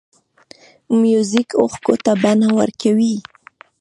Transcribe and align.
موزیک 0.99 1.49
اوښکو 1.61 1.93
ته 2.03 2.11
بڼه 2.21 2.49
ورکوي. 2.59 3.15